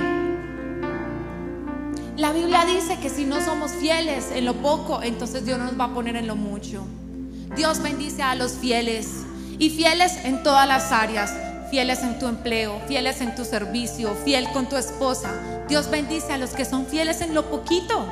[2.17, 5.85] La Biblia dice que si no somos fieles en lo poco, entonces Dios nos va
[5.85, 6.85] a poner en lo mucho.
[7.57, 9.23] Dios bendice a los fieles
[9.59, 11.33] y fieles en todas las áreas,
[11.73, 15.31] fieles en tu empleo, fieles en tu servicio, fiel con tu esposa.
[15.69, 18.07] Dios bendice a los que son fieles en lo poquito.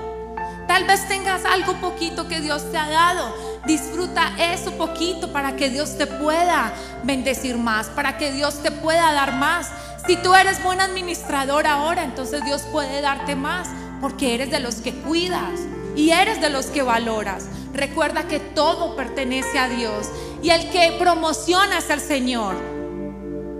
[0.67, 3.35] Tal vez tengas algo poquito que Dios te ha dado.
[3.67, 6.73] Disfruta eso poquito para que Dios te pueda
[7.05, 9.71] bendecir más, para que Dios te pueda dar más.
[10.07, 13.69] Si tú eres buen administrador ahora, entonces Dios puede darte más,
[14.01, 15.61] porque eres de los que cuidas
[15.95, 17.45] y eres de los que valoras.
[17.75, 20.09] Recuerda que todo pertenece a Dios
[20.43, 22.70] y el que promociona es el Señor.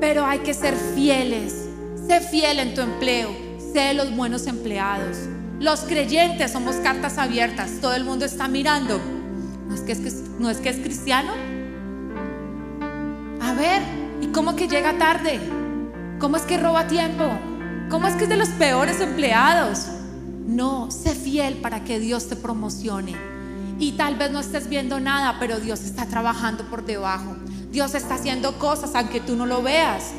[0.01, 1.69] Pero hay que ser fieles.
[2.07, 3.31] Sé fiel en tu empleo.
[3.73, 5.17] Sé los buenos empleados.
[5.61, 8.99] Los creyentes somos cartas abiertas, todo el mundo está mirando.
[9.69, 9.75] ¿No
[10.49, 11.33] es que es, cristiano?
[13.43, 13.83] A ver,
[14.23, 15.39] ¿y cómo que llega tarde?
[16.19, 17.25] ¿Cómo es que roba tiempo?
[17.91, 19.87] ¿Cómo es que es de los peores empleados?
[20.47, 23.15] No, sé fiel para que Dios te promocione.
[23.79, 27.37] Y tal vez no estés viendo nada, pero Dios está trabajando por debajo.
[27.71, 30.13] Dios está haciendo cosas aunque tú no lo veas.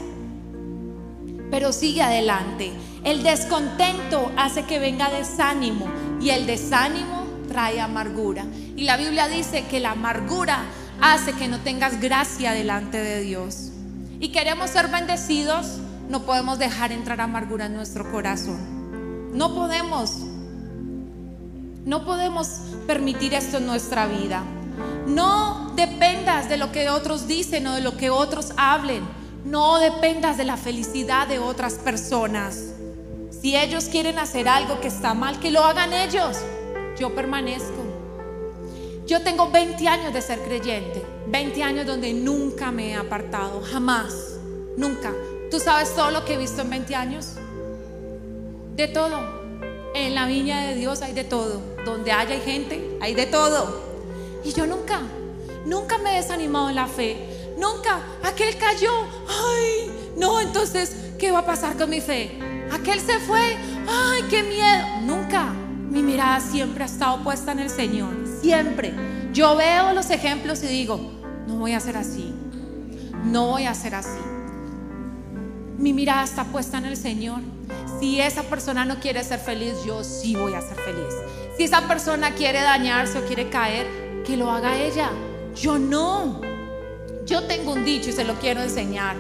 [1.50, 2.72] Pero sigue adelante.
[3.04, 5.88] El descontento hace que venga desánimo
[6.22, 8.46] y el desánimo trae amargura.
[8.76, 10.60] Y la Biblia dice que la amargura
[11.02, 13.72] hace que no tengas gracia delante de Dios.
[14.20, 19.32] Y queremos ser bendecidos, no podemos dejar entrar amargura en nuestro corazón.
[19.34, 20.20] No podemos.
[21.86, 22.48] No podemos
[22.86, 24.44] permitir esto en nuestra vida.
[25.08, 29.04] No dependas de lo que otros dicen o de lo que otros hablen.
[29.46, 32.74] No dependas de la felicidad de otras personas.
[33.42, 36.38] Si ellos quieren hacer algo que está mal, que lo hagan ellos.
[37.00, 37.82] Yo permanezco.
[39.08, 44.38] Yo tengo 20 años de ser creyente, 20 años donde nunca me he apartado, jamás,
[44.78, 45.12] nunca.
[45.50, 47.34] ¿Tú sabes todo lo que he visto en 20 años?
[48.76, 49.42] De todo.
[49.94, 51.62] En la viña de Dios hay de todo.
[51.84, 53.91] Donde haya gente, hay de todo.
[54.44, 55.02] Y yo nunca,
[55.66, 57.54] nunca me he desanimado en la fe.
[57.58, 58.92] Nunca, aquel cayó.
[59.28, 62.40] Ay, no, entonces ¿qué va a pasar con mi fe?
[62.72, 63.56] Aquel se fue,
[63.88, 65.02] ay, qué miedo.
[65.02, 65.54] Nunca.
[65.92, 68.94] Mi mirada siempre ha estado puesta en el Señor, siempre.
[69.34, 71.00] Yo veo los ejemplos y digo,
[71.48, 72.34] no voy a ser así,
[73.26, 74.22] no voy a ser así.
[75.78, 77.42] Mi mirada está puesta en el Señor.
[78.00, 81.14] Si esa persona no quiere ser feliz, yo sí voy a ser feliz.
[81.58, 85.10] Si esa persona quiere dañarse o quiere caer, que lo haga ella.
[85.56, 86.42] Yo no.
[87.26, 89.16] Yo tengo un dicho y se lo quiero enseñar.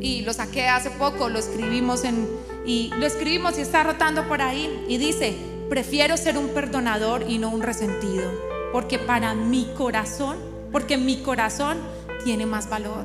[0.00, 2.28] Y lo saqué hace poco, lo escribimos en
[2.64, 5.36] y lo escribimos y está rotando por ahí y dice,
[5.68, 8.30] "Prefiero ser un perdonador y no un resentido,
[8.72, 10.36] porque para mi corazón,
[10.70, 11.78] porque mi corazón
[12.24, 13.04] tiene más valor."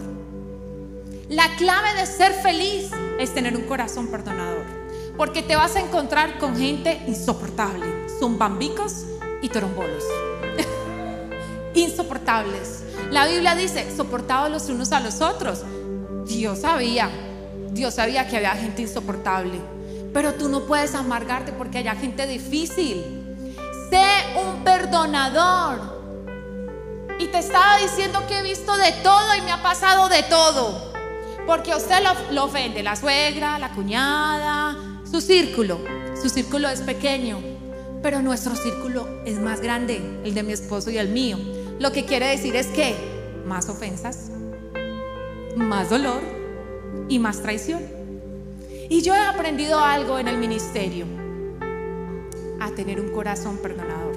[1.30, 4.66] La clave de ser feliz es tener un corazón perdonador,
[5.18, 7.86] porque te vas a encontrar con gente insoportable,
[8.20, 9.06] son bambicos
[9.42, 10.04] y torombolos.
[11.76, 12.84] Insoportables.
[13.12, 15.64] La Biblia dice, soportados los unos a los otros.
[16.26, 17.10] Dios sabía,
[17.72, 19.60] Dios sabía que había gente insoportable,
[20.14, 23.04] pero tú no puedes amargarte porque haya gente difícil.
[23.90, 24.06] Sé
[24.40, 25.94] un perdonador.
[27.20, 30.94] Y te estaba diciendo que he visto de todo y me ha pasado de todo.
[31.46, 34.76] Porque usted lo, lo ofende la suegra, la cuñada,
[35.10, 35.80] su círculo.
[36.20, 37.40] Su círculo es pequeño,
[38.02, 41.38] pero nuestro círculo es más grande, el de mi esposo y el mío.
[41.80, 42.96] Lo que quiere decir es que
[43.46, 44.30] más ofensas,
[45.56, 46.22] más dolor
[47.10, 47.82] y más traición.
[48.90, 51.06] Y yo he aprendido algo en el ministerio,
[52.60, 54.16] a tener un corazón perdonador.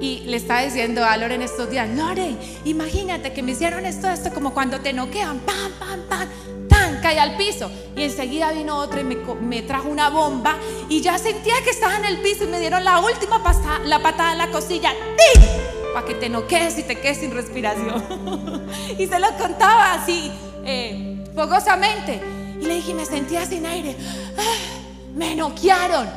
[0.00, 4.08] Y le estaba diciendo a Lore en estos días, Lore, imagínate que me hicieron esto,
[4.08, 6.28] esto, como cuando te noquean, pam, pam, pam,
[6.68, 7.70] tan, cae al piso.
[7.96, 10.56] Y enseguida vino otro y me, trajo una bomba
[10.88, 14.02] y ya sentía que estaba en el piso y me dieron la última pasta, la
[14.02, 15.71] patada en la cosilla, ¡Tic!
[15.92, 18.02] Para que te noquees y te quedes sin respiración.
[18.98, 20.30] y se lo contaba así,
[20.64, 22.20] eh, fogosamente.
[22.60, 23.96] Y le dije, me sentía sin aire.
[24.38, 24.82] ¡Ah!
[25.14, 26.08] me noquearon.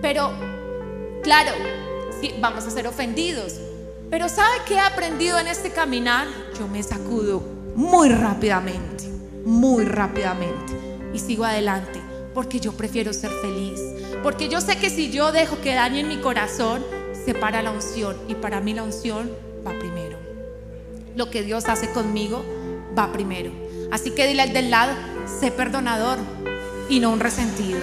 [0.00, 0.30] Pero,
[1.22, 1.52] claro,
[2.40, 3.54] vamos a ser ofendidos.
[4.10, 6.28] Pero ¿sabe qué he aprendido en este caminar?
[6.58, 7.42] Yo me sacudo
[7.74, 9.04] muy rápidamente,
[9.44, 10.74] muy rápidamente.
[11.12, 12.00] Y sigo adelante,
[12.34, 13.80] porque yo prefiero ser feliz.
[14.22, 16.84] Porque yo sé que si yo dejo que dañen mi corazón,
[17.26, 18.16] separa la unción.
[18.28, 19.30] Y para mí la unción
[19.66, 20.16] va primero.
[21.16, 22.44] Lo que Dios hace conmigo
[22.96, 23.50] va primero.
[23.90, 24.92] Así que dile al del lado,
[25.40, 26.18] sé perdonador
[26.88, 27.80] y no un resentido.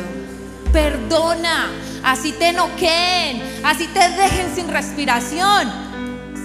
[0.71, 1.69] Perdona,
[2.03, 5.69] así te noqueen, así te dejen sin respiración.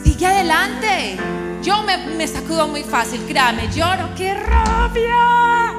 [0.04, 1.16] Sigue adelante.
[1.62, 5.74] Yo me, me sacudo muy fácil, créame, lloro, qué rabia.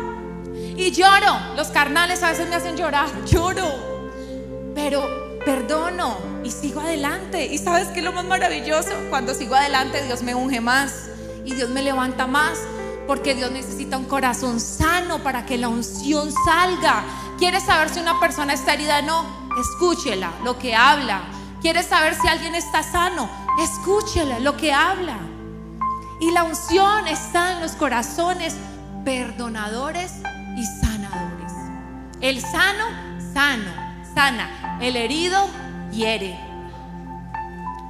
[0.75, 3.89] Y lloro, los carnales a veces me hacen llorar, lloro.
[4.73, 7.47] Pero perdono y sigo adelante.
[7.47, 8.91] ¿Y sabes qué es lo más maravilloso?
[9.09, 11.09] Cuando sigo adelante, Dios me unge más
[11.43, 12.59] y Dios me levanta más.
[13.07, 17.03] Porque Dios necesita un corazón sano para que la unción salga.
[17.39, 19.01] ¿Quieres saber si una persona está herida?
[19.01, 19.25] No,
[19.59, 21.23] escúchela, lo que habla.
[21.61, 23.27] ¿Quieres saber si alguien está sano?
[23.59, 25.17] Escúchela, lo que habla.
[26.19, 28.55] Y la unción está en los corazones
[29.03, 30.11] perdonadores
[30.55, 31.53] y sanadores.
[32.21, 32.85] El sano,
[33.33, 33.71] sano,
[34.13, 34.68] sana.
[34.81, 35.47] El herido,
[35.91, 36.39] hiere.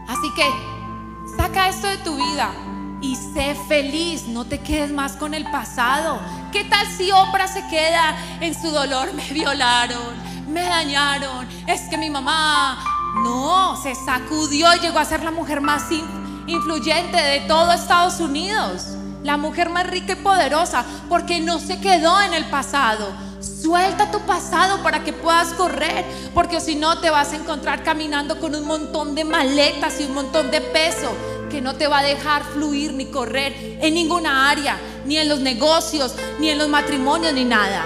[0.07, 0.43] Así que
[1.37, 2.51] saca esto de tu vida
[2.99, 6.19] y sé feliz, no te quedes más con el pasado.
[6.51, 9.13] ¿Qué tal si Oprah se queda en su dolor?
[9.19, 12.83] Me violaron, me dañaron, es que mi mamá
[13.23, 15.83] no, se sacudió y llegó a ser la mujer más
[16.47, 22.19] influyente de todo Estados Unidos, la mujer más rica y poderosa, porque no se quedó
[22.21, 23.28] en el pasado.
[23.39, 28.39] Suelta tu pasado para que puedas correr, porque si no te vas a encontrar caminando
[28.39, 31.11] con un montón de maletas y un montón de peso
[31.49, 35.39] que no te va a dejar fluir ni correr en ninguna área, ni en los
[35.39, 37.85] negocios, ni en los matrimonios, ni nada.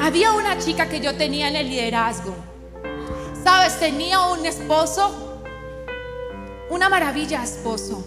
[0.00, 2.34] Había una chica que yo tenía en el liderazgo.
[3.44, 3.78] ¿Sabes?
[3.78, 5.38] Tenía un esposo,
[6.70, 8.04] una maravilla esposo.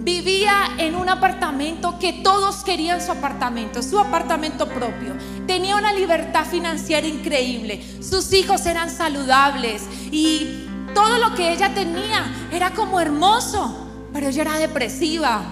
[0.00, 5.14] Vivía en un apartamento que todos querían su apartamento, su apartamento propio.
[5.46, 7.82] Tenía una libertad financiera increíble.
[8.02, 14.42] Sus hijos eran saludables y todo lo que ella tenía era como hermoso pero ella
[14.42, 15.42] era depresiva.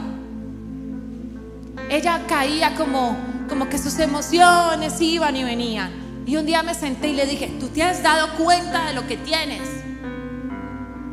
[1.91, 3.17] Ella caía como,
[3.49, 6.25] como que sus emociones iban y venían.
[6.27, 9.07] Y un día me senté y le dije, tú te has dado cuenta de lo
[9.07, 9.78] que tienes.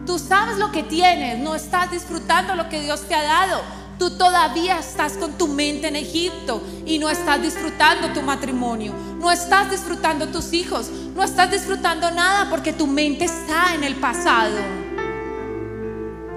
[0.06, 3.62] Tú sabes lo que tienes, no estás disfrutando lo que Dios te ha dado.
[3.98, 9.32] Tú todavía estás con tu mente en Egipto y no estás disfrutando tu matrimonio, no
[9.32, 14.58] estás disfrutando tus hijos, no estás disfrutando nada porque tu mente está en el pasado.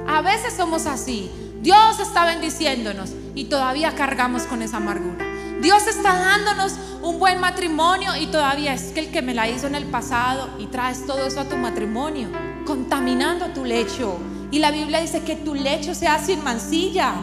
[0.06, 1.30] A veces somos así.
[1.60, 5.26] Dios está bendiciéndonos y todavía cargamos con esa amargura.
[5.60, 9.66] Dios está dándonos un buen matrimonio y todavía es que el que me la hizo
[9.66, 12.28] en el pasado y traes todo eso a tu matrimonio,
[12.68, 14.18] contaminando tu lecho.
[14.50, 17.14] Y la Biblia dice que tu lecho sea sin mancilla.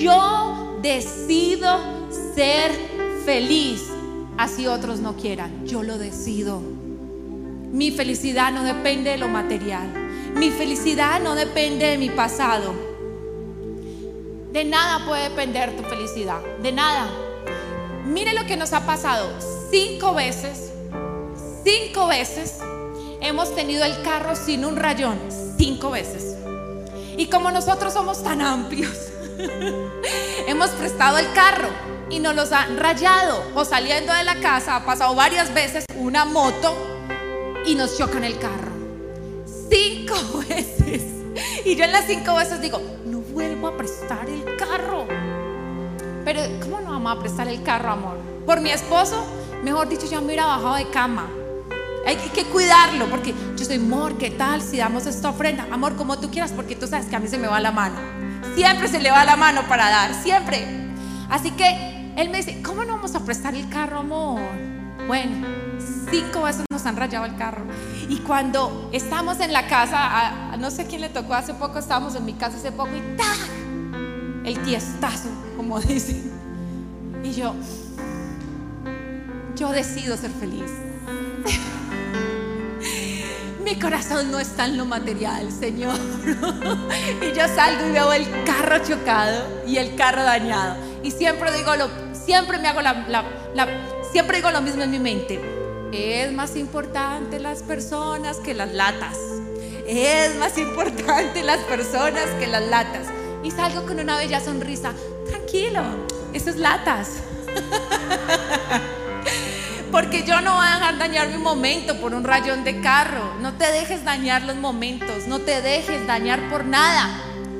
[0.00, 1.80] Yo decido
[2.34, 2.70] ser
[3.24, 3.82] feliz,
[4.38, 5.66] así otros no quieran.
[5.66, 6.62] Yo lo decido.
[7.72, 9.88] Mi felicidad no depende de lo material.
[10.36, 12.72] Mi felicidad no depende de mi pasado.
[14.52, 16.40] De nada puede depender tu felicidad.
[16.62, 17.08] De nada.
[18.06, 19.28] Mire lo que nos ha pasado.
[19.72, 20.72] Cinco veces,
[21.64, 22.60] cinco veces
[23.22, 25.18] hemos tenido el carro sin un rayón.
[25.56, 26.36] Cinco veces.
[27.16, 28.96] Y como nosotros somos tan amplios,
[30.46, 31.68] hemos prestado el carro
[32.10, 33.42] y nos los han rayado.
[33.54, 36.74] O saliendo de la casa ha pasado varias veces una moto
[37.64, 38.72] y nos chocan el carro.
[39.70, 40.16] Cinco
[40.48, 41.02] veces.
[41.64, 45.06] Y yo en las cinco veces digo, no vuelvo a prestar el carro.
[46.24, 48.16] Pero, ¿cómo no vamos a prestar el carro, amor?
[48.46, 49.24] Por mi esposo,
[49.62, 51.28] mejor dicho, ya me hubiera bajado de cama.
[52.06, 55.66] Hay que cuidarlo porque yo soy, amor, ¿qué tal si damos esta ofrenda?
[55.70, 57.96] Amor, como tú quieras, porque tú sabes que a mí se me va la mano.
[58.54, 60.66] Siempre se le va la mano para dar, siempre.
[61.30, 64.40] Así que él me dice, ¿cómo no vamos a prestar el carro, amor?
[65.06, 65.46] Bueno,
[66.10, 67.64] cinco veces nos han rayado el carro.
[68.08, 72.24] Y cuando estamos en la casa, no sé quién le tocó hace poco, estábamos en
[72.24, 73.38] mi casa hace poco y ¡tac!
[74.44, 76.32] El tiestazo, como dicen.
[77.22, 77.54] Y yo,
[79.56, 80.70] yo decido ser feliz.
[83.72, 85.96] Mi corazón no está en lo material, Señor.
[87.22, 90.76] y yo salgo y veo el carro chocado y el carro dañado.
[91.02, 92.92] Y siempre digo lo, siempre me hago la,
[93.54, 93.66] la
[94.12, 95.40] siempre digo lo mismo en mi mente.
[95.90, 99.16] Es más importante las personas que las latas.
[99.86, 103.06] Es más importante las personas que las latas.
[103.42, 104.92] Y salgo con una bella sonrisa.
[105.30, 105.80] Tranquilo,
[106.34, 107.08] esas latas.
[110.12, 113.34] Porque yo no voy a dejar dañar mi momento por un rayón de carro.
[113.40, 115.26] No te dejes dañar los momentos.
[115.26, 117.08] No te dejes dañar por nada.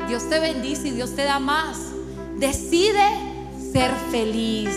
[0.06, 1.78] Dios te bendice y Dios te da más.
[2.36, 3.00] Decide
[3.72, 4.68] ser feliz.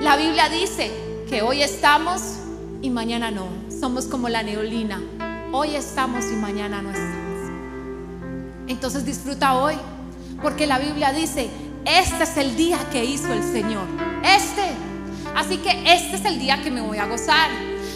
[0.00, 0.92] La Biblia dice
[1.28, 2.36] que hoy estamos
[2.82, 3.48] y mañana no.
[3.68, 5.02] Somos como la neolina.
[5.50, 7.50] Hoy estamos y mañana no estamos.
[8.68, 9.74] Entonces disfruta hoy.
[10.40, 11.50] Porque la Biblia dice,
[11.84, 13.88] este es el día que hizo el Señor.
[14.22, 14.87] Este.
[15.36, 17.50] Así que este es el día que me voy a gozar.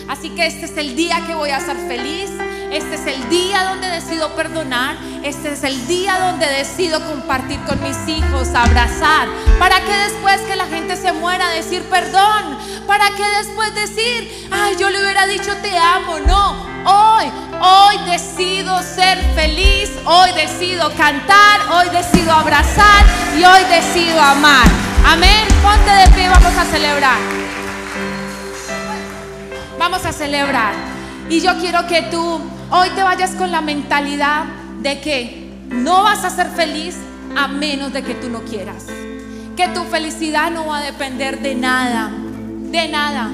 [0.08, 2.30] Así que este es el día que voy a ser feliz.
[2.72, 4.96] Este es el día donde decido perdonar.
[5.22, 9.28] Este es el día donde decido compartir con mis hijos, abrazar.
[9.58, 12.58] Para que después que la gente se muera decir perdón.
[12.86, 16.18] Para que después decir, ay, yo le hubiera dicho te amo.
[16.20, 17.26] No, hoy,
[17.60, 19.90] hoy decido ser feliz.
[20.04, 21.60] Hoy decido cantar.
[21.72, 23.04] Hoy decido abrazar.
[23.36, 24.91] Y hoy decido amar.
[25.04, 25.48] Amén.
[25.62, 27.18] Ponte de pie, vamos a celebrar.
[29.78, 30.74] Vamos a celebrar.
[31.28, 32.40] Y yo quiero que tú
[32.70, 34.44] hoy te vayas con la mentalidad
[34.80, 36.96] de que no vas a ser feliz
[37.36, 38.86] a menos de que tú no quieras.
[39.56, 42.10] Que tu felicidad no va a depender de nada,
[42.70, 43.30] de nada.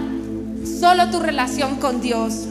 [0.80, 2.46] Solo tu relación con Dios.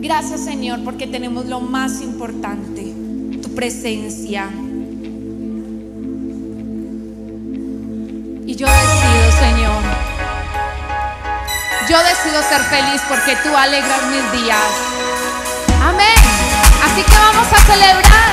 [0.00, 2.94] Gracias Señor porque tenemos lo más importante,
[3.42, 4.48] tu presencia.
[8.50, 9.82] Y yo decido, Señor.
[11.88, 14.70] Yo decido ser feliz porque tú alegras mis días.
[15.80, 16.16] Amén.
[16.84, 18.32] Así que vamos a celebrar.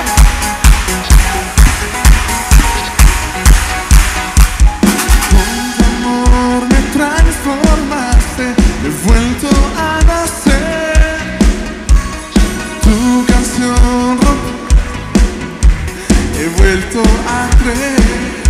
[5.29, 8.55] Con tu amor me transformaste,
[8.85, 11.37] he vuelto a nacer.
[12.81, 14.19] Tu canción
[16.39, 18.46] he vuelto a creer.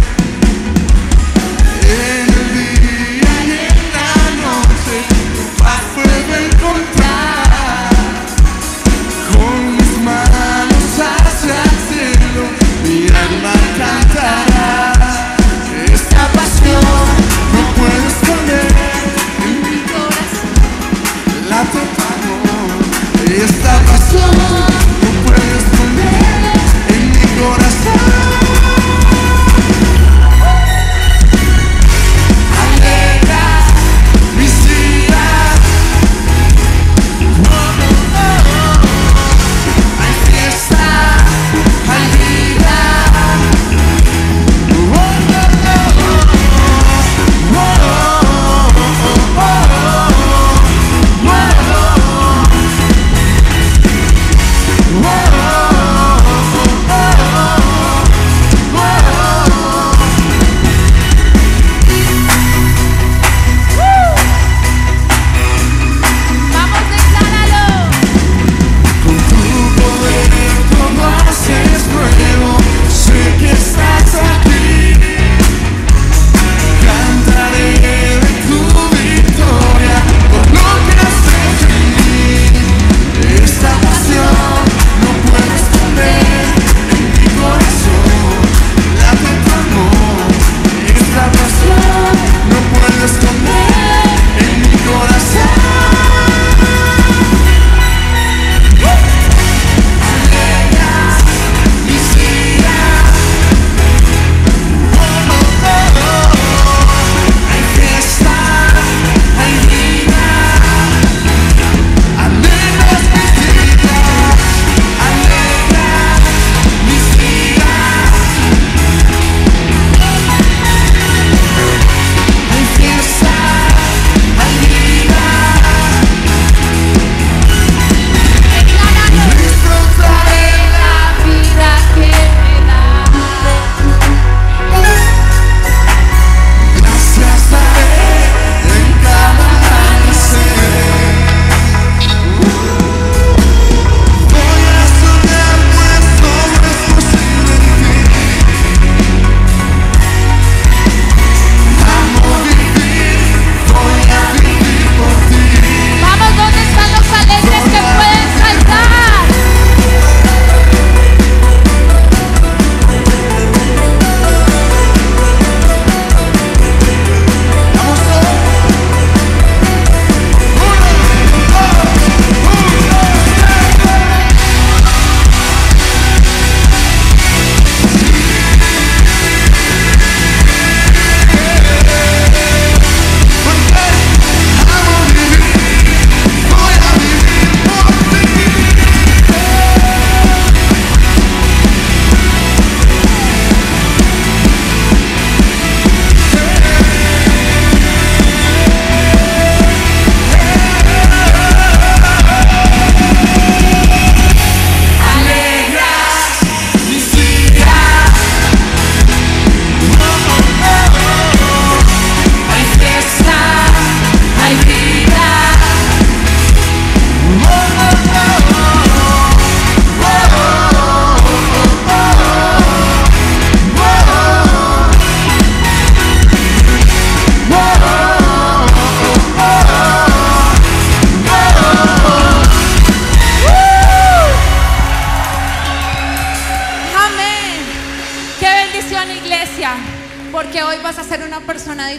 [1.89, 2.47] En el
[2.81, 4.11] día y en la
[4.43, 4.95] noche,
[5.63, 7.89] a fuego encontrar.
[9.31, 12.43] Con mis manos hacia el cielo,
[12.83, 15.35] mi alma cantará.
[15.93, 16.83] Esta pasión
[17.53, 18.67] no puedo esconder.
[19.63, 20.55] mi corazón.
[21.53, 22.37] amo
[23.27, 24.76] y esta pasión.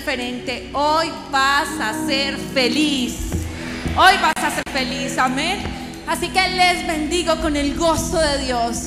[0.08, 3.28] Hoy vas a ser feliz.
[3.94, 5.18] Hoy vas a ser feliz.
[5.18, 5.58] Amén.
[6.06, 8.86] Así que les bendigo con el gozo de Dios.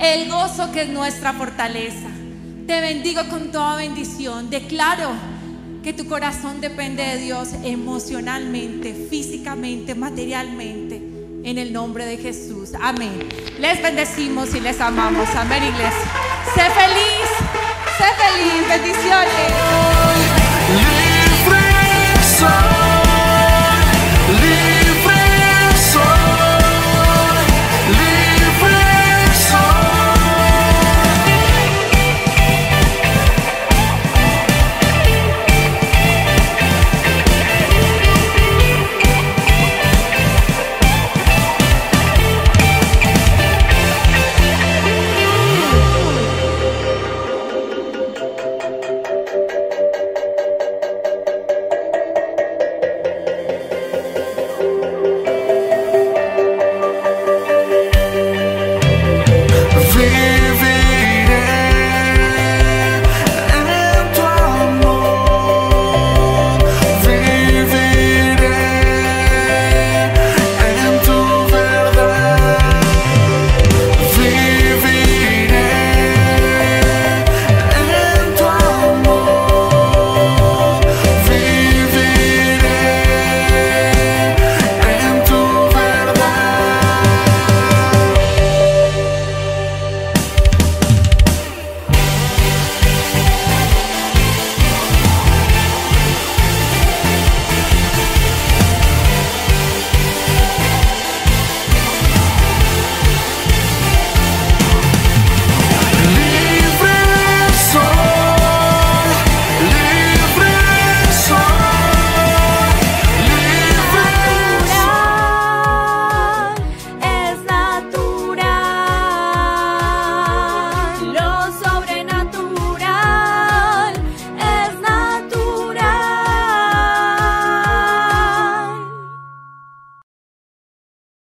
[0.00, 2.08] El gozo que es nuestra fortaleza.
[2.66, 4.48] Te bendigo con toda bendición.
[4.48, 5.10] Declaro
[5.82, 11.02] que tu corazón depende de Dios emocionalmente, físicamente, materialmente.
[11.44, 12.70] En el nombre de Jesús.
[12.80, 13.28] Amén.
[13.58, 15.28] Les bendecimos y les amamos.
[15.36, 16.10] Amén, iglesia.
[16.54, 17.28] Sé feliz.
[17.98, 18.68] Sé feliz.
[18.70, 20.51] Bendiciones.
[20.74, 22.81] Livre sou